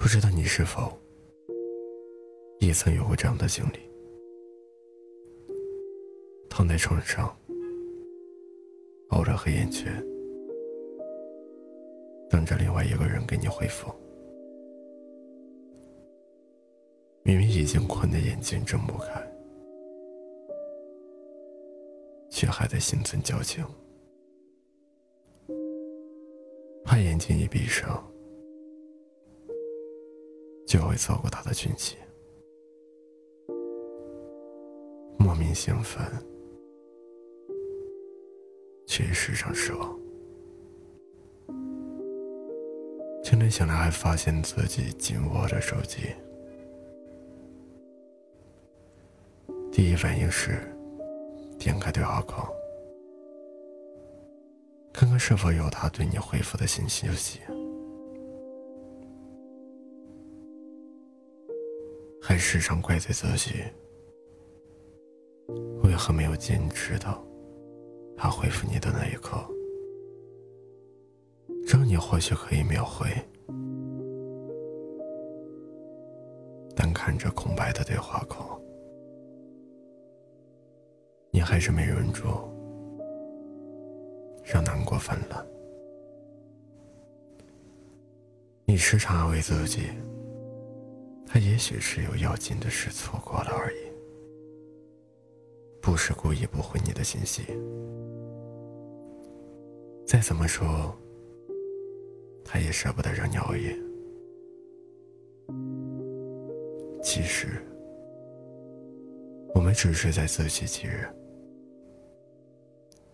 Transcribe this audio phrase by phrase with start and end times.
[0.00, 0.98] 不知道你是否
[2.58, 3.78] 也曾有过这样的经历：
[6.48, 7.36] 躺在床上，
[9.10, 9.92] 熬着黑眼圈，
[12.30, 13.92] 等着另外一个人给你回复。
[17.22, 19.32] 明明已经困得眼睛睁不开，
[22.30, 23.62] 却还在心存矫情，
[26.84, 28.02] 怕眼睛一闭上。
[30.70, 31.96] 就会错过他的讯息，
[35.18, 36.00] 莫名兴奋，
[38.86, 39.98] 却时常失望。
[43.24, 46.14] 清晨醒来，还发现自己紧握着手机，
[49.72, 50.72] 第一反应是
[51.58, 52.48] 点开对话框，
[54.92, 57.40] 看看是否有他对你回复的新消息。
[62.40, 63.62] 时常怪罪自己，
[65.84, 67.22] 为何没有坚持到
[68.16, 69.36] 他回复你的那一刻？
[71.66, 73.06] 这你或许可以秒回，
[76.74, 78.58] 但看着空白的对话框，
[81.30, 82.26] 你还是没忍住，
[84.42, 85.46] 让难过泛滥。
[88.64, 89.90] 你时常安慰自己。
[91.32, 93.76] 他也许是有要紧的事错过了而已，
[95.80, 97.44] 不是故意不回你的信息。
[100.04, 100.92] 再怎么说，
[102.44, 103.78] 他也舍不得让你熬夜。
[107.00, 107.64] 其实，
[109.54, 111.14] 我们只是在自欺欺人，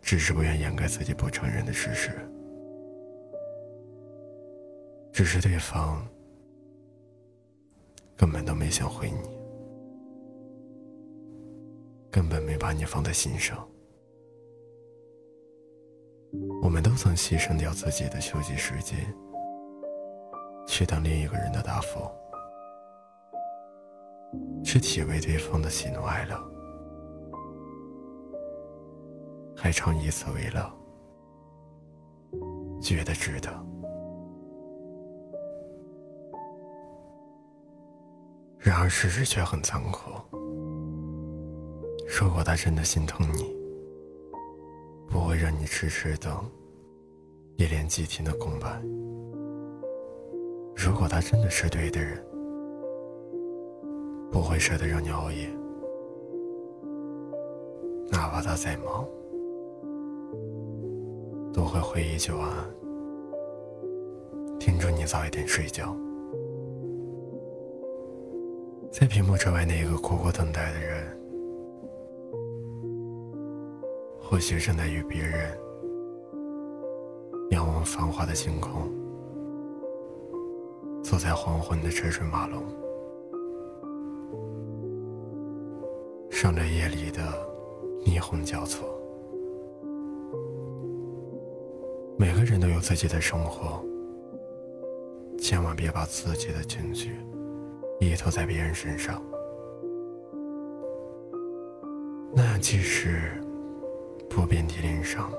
[0.00, 2.12] 只是不愿掩盖自己不承认的事实，
[5.12, 6.06] 只是对方。
[8.16, 9.18] 根本都没想回你，
[12.10, 13.66] 根本没把你放在心上。
[16.62, 18.98] 我们都曾牺牲掉自己的休息时间，
[20.66, 22.10] 去等另一个人的答复，
[24.64, 26.36] 去体味对方的喜怒哀乐，
[29.56, 30.72] 还常以此为乐，
[32.80, 33.73] 觉得值得。
[38.64, 40.10] 然而事实却很残酷。
[42.18, 43.54] 如果他真的心疼你，
[45.06, 46.50] 不会让你迟迟等
[47.56, 48.70] 一连几天的空白；
[50.74, 52.24] 如果他真的是对的人，
[54.32, 55.46] 不会舍得让你熬夜，
[58.10, 59.06] 哪怕他再忙，
[61.52, 62.64] 都会回一句晚安，
[64.58, 65.94] 叮嘱你早一点睡觉。
[68.96, 71.04] 在屏幕之外，那个苦苦等待的人，
[74.20, 75.50] 或许正在与别人
[77.50, 78.88] 仰望繁华的星空，
[81.02, 82.62] 坐在黄昏的车水马龙，
[86.30, 87.20] 上着夜里的
[88.06, 88.88] 霓虹交错。
[92.16, 93.84] 每个人都有自己的生活，
[95.36, 97.16] 千万别把自己的情绪。
[98.04, 99.22] 依托在别人身上，
[102.34, 103.32] 那样即使
[104.28, 105.30] 不遍体鳞伤，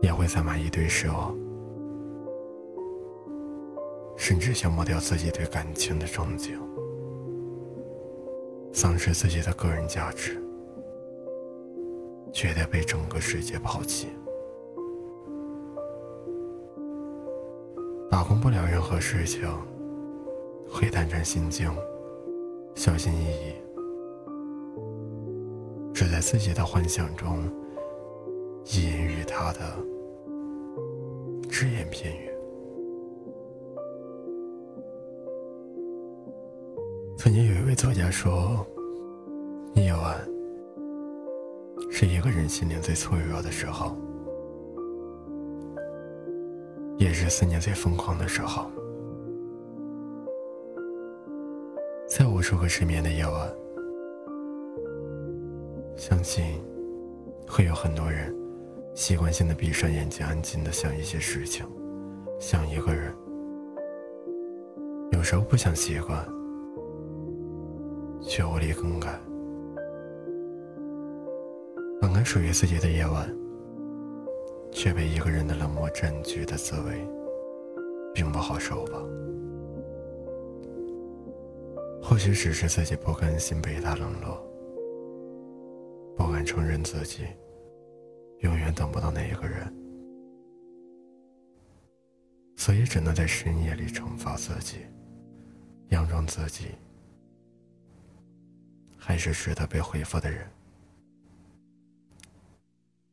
[0.00, 1.36] 也会攒满一堆失望，
[4.16, 6.58] 甚至消磨掉自己对感情的憧憬，
[8.72, 10.42] 丧失自己的个人价值，
[12.32, 14.08] 觉得被整个世界抛弃，
[18.10, 19.48] 把控不了任何事情。
[20.70, 21.68] 会胆战心惊，
[22.74, 23.52] 小心翼翼，
[25.92, 27.42] 只在自己的幻想中
[28.66, 29.60] 意淫于他的
[31.50, 32.30] 只言片语。
[37.16, 38.64] 曾经有一位作家说
[39.74, 40.16] ：“夜晚
[41.90, 43.96] 是一个人心灵最脆弱的时候，
[46.98, 48.70] 也是思念最疯狂的时候。”
[52.38, 53.52] 无数个失眠的夜晚，
[55.96, 56.44] 相信
[57.48, 58.32] 会有很多人
[58.94, 61.66] 习惯性的闭上眼睛，安静的想一些事情，
[62.38, 63.12] 想一个人。
[65.10, 66.24] 有时候不想习惯，
[68.22, 69.20] 却无力更改。
[72.00, 73.28] 本该属于自己的夜晚，
[74.70, 77.04] 却被一个人的冷漠占据的滋味，
[78.14, 79.02] 并不好受吧？
[82.08, 84.42] 或许只是自己不甘心被他冷落，
[86.16, 87.26] 不敢承认自己
[88.38, 89.70] 永远等不到那一个人，
[92.56, 94.86] 所以只能在深夜里惩罚自己，
[95.90, 96.68] 佯装自己
[98.96, 100.50] 还是值得被回复的人。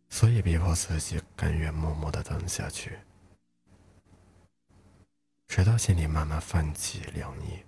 [0.07, 2.93] 所以逼迫自己甘愿默默的等下去，
[5.49, 7.59] 直到心里慢慢泛起凉意，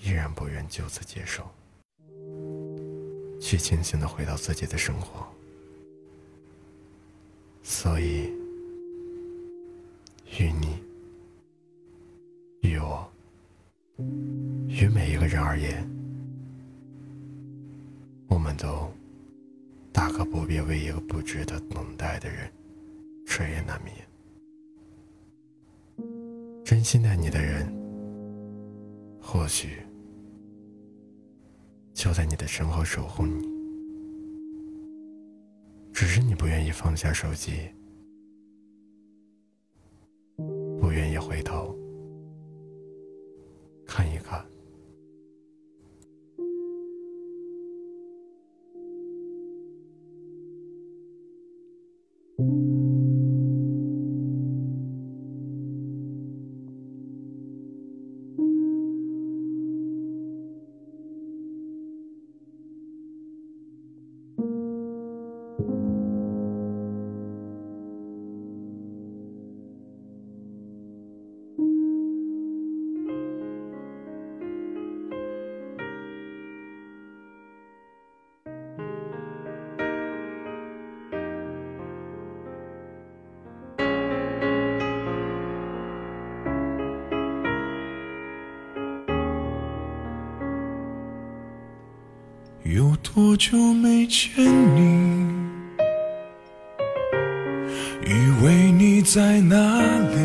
[0.00, 1.48] 依然不愿就此接受，
[3.40, 5.26] 去清醒的回到自己的生活。
[7.62, 8.30] 所以，
[10.38, 10.82] 与你、
[12.60, 13.10] 与我、
[14.68, 15.88] 与每一个人而言，
[18.28, 18.92] 我们都。
[19.92, 22.52] 大可不必为一个不值得等待的人
[23.24, 23.94] 彻夜难眠。
[26.64, 27.72] 真心待你的人，
[29.34, 29.82] 或许
[31.92, 33.48] 就在你的身后守护你，
[35.92, 37.68] 只是你不愿意放下手机，
[40.80, 41.76] 不愿意回头
[43.84, 44.46] 看一看。
[92.64, 94.32] 有多久没见
[94.74, 95.36] 你？
[98.06, 98.12] 以
[98.42, 100.16] 为你在哪里？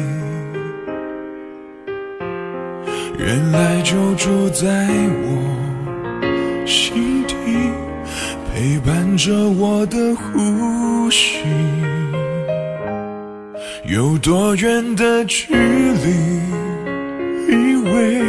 [3.20, 4.88] 原来就住在
[5.22, 7.36] 我心底，
[8.54, 11.44] 陪伴着我的呼吸。
[13.86, 16.40] 有多远的距离？
[17.50, 18.22] 以为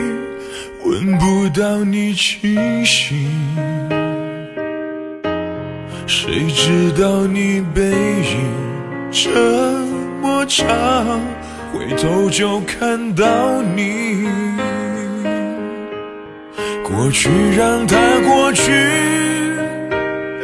[0.84, 3.28] 闻不到你气息。
[6.12, 8.36] 谁知道你背影
[9.12, 9.30] 这
[10.20, 10.66] 么长，
[11.72, 14.26] 回头就看到你。
[16.82, 17.96] 过去让它
[18.26, 18.72] 过去，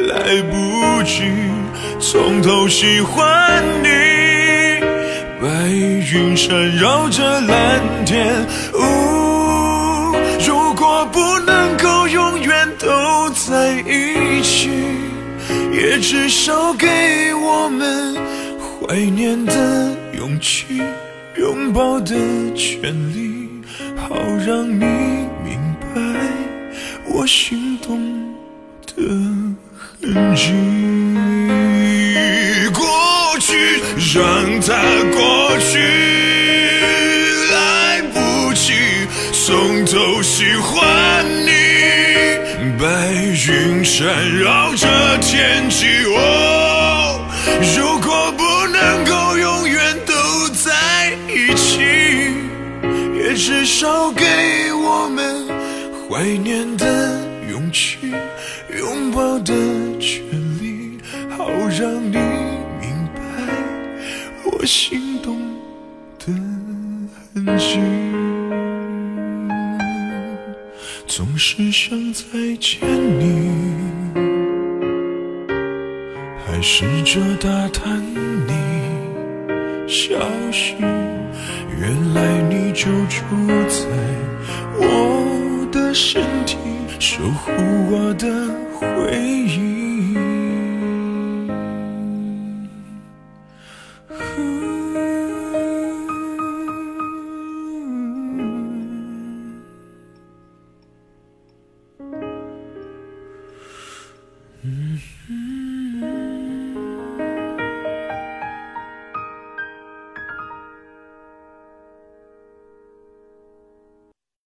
[0.07, 1.23] 来不及
[1.99, 3.89] 从头喜欢你。
[5.41, 8.33] 白云缠绕着蓝天，
[8.73, 10.15] 呜，
[10.47, 14.69] 如果不能够永远都在一起。
[15.71, 16.87] 也至少给
[17.33, 18.15] 我们
[18.87, 20.81] 怀念的勇气，
[21.37, 22.15] 拥抱的
[22.55, 23.47] 权利，
[23.95, 24.15] 好
[24.45, 24.83] 让你
[25.43, 25.59] 明
[25.93, 26.01] 白
[27.05, 27.99] 我心动
[28.85, 29.03] 的
[29.75, 30.51] 痕迹。
[32.73, 33.55] 过去
[34.13, 34.25] 让
[34.61, 34.73] 它
[35.15, 35.19] 过
[43.89, 44.05] 缠
[44.37, 44.85] 绕着
[45.21, 47.19] 天际，哦，
[47.75, 50.13] 如果不能够永远都
[50.49, 51.79] 在一起，
[53.15, 54.23] 也至少给
[54.73, 55.47] 我们
[56.07, 57.97] 怀念的勇气，
[58.77, 59.53] 拥抱的
[59.99, 60.21] 权
[60.61, 60.99] 利，
[61.35, 62.17] 好让你
[62.79, 63.21] 明白
[64.43, 65.39] 我心动
[66.19, 66.25] 的
[67.33, 67.79] 痕迹。
[71.07, 72.23] 总是想再
[72.59, 72.77] 见
[73.17, 73.66] 你，
[76.57, 78.01] 还试着打探
[78.47, 78.51] 你
[79.87, 80.17] 消
[80.51, 80.73] 息。
[80.79, 83.21] 原来你就住
[83.67, 83.85] 在
[84.79, 86.57] 我的身体，
[86.97, 87.51] 守护
[87.91, 88.27] 我的
[88.73, 89.86] 回忆。